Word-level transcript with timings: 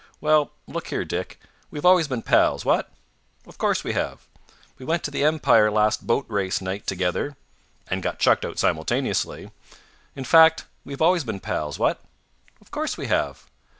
"Well, 0.19 0.49
look 0.65 0.87
here, 0.87 1.05
Dick, 1.05 1.39
we've 1.69 1.85
always 1.85 2.07
been 2.07 2.23
pals. 2.23 2.65
What?" 2.65 2.91
"Of 3.45 3.59
course 3.59 3.83
we 3.83 3.93
have." 3.93 4.25
"We 4.79 4.83
went 4.83 5.03
to 5.03 5.11
the 5.11 5.23
Empire 5.23 5.69
last 5.69 6.07
Boatrace 6.07 6.59
night 6.59 6.87
together" 6.87 7.37
"And 7.87 8.01
got 8.01 8.17
chucked 8.17 8.43
out 8.43 8.57
simultaneously." 8.57 9.51
"In 10.15 10.23
fact, 10.23 10.65
we've 10.83 11.03
always 11.03 11.23
been 11.23 11.39
pals. 11.39 11.77
What?" 11.77 12.01
"Of 12.61 12.71
course 12.71 12.97
we 12.97 13.09
have." 13.09 13.45